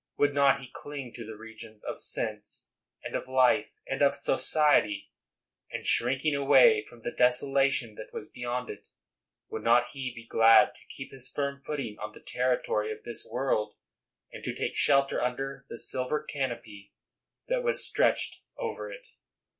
Would 0.17 0.33
not 0.33 0.59
he 0.59 0.71
cling 0.73 1.13
to 1.13 1.23
the 1.23 1.37
regions 1.37 1.83
of 1.83 1.99
sense 1.99 2.65
and 3.03 3.15
of 3.15 3.27
life 3.27 3.67
and 3.87 4.01
of 4.01 4.15
society?— 4.15 5.11
and 5.71 5.85
shrink 5.85 6.25
ing 6.25 6.33
away 6.33 6.83
from 6.83 7.03
the 7.03 7.11
desolation 7.11 7.93
that 7.97 8.11
was 8.11 8.27
beyond 8.27 8.71
it, 8.71 8.87
would 9.51 9.61
not 9.61 9.89
he 9.89 10.11
be 10.11 10.25
glad 10.25 10.73
to 10.73 10.81
keep 10.89 11.11
his 11.11 11.29
firm 11.29 11.61
footing 11.61 11.97
on 12.01 12.13
the 12.13 12.19
territory 12.19 12.91
of 12.91 13.03
this 13.03 13.27
world 13.31 13.75
and 14.31 14.43
to 14.43 14.55
take 14.55 14.75
shelter 14.75 15.21
under 15.21 15.67
the 15.69 15.77
silver 15.77 16.23
canopy 16.23 16.93
that 17.47 17.61
was 17.61 17.85
stretched 17.85 18.41
over 18.57 18.91
it? 18.91 19.07